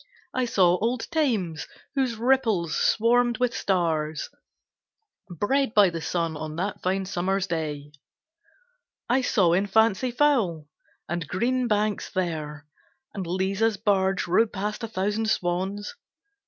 I 0.33 0.45
saw 0.45 0.77
old 0.79 1.01
Thames, 1.11 1.67
whose 1.93 2.15
ripples 2.15 2.75
swarmed 2.75 3.37
with 3.37 3.55
stars 3.55 4.31
Bred 5.29 5.75
by 5.75 5.91
the 5.91 6.01
sun 6.01 6.35
on 6.35 6.55
that 6.55 6.81
fine 6.81 7.05
summer's 7.05 7.45
day; 7.45 7.91
I 9.07 9.21
saw 9.21 9.53
in 9.53 9.67
fancy 9.67 10.09
fowl 10.09 10.65
and 11.07 11.27
green 11.27 11.67
banks 11.67 12.09
there, 12.09 12.65
And 13.13 13.27
Liza's 13.27 13.77
barge 13.77 14.25
rowed 14.25 14.51
past 14.51 14.83
a 14.83 14.87
thousand 14.87 15.29
swans. 15.29 15.93